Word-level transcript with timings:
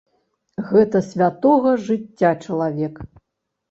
Гэта 0.69 1.03
святога 1.11 1.77
жыцця 1.91 2.35
чалавек. 2.45 2.95